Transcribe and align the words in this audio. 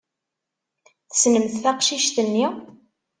Tessnemt 1.09 1.53
taqcict-nni? 1.63 2.47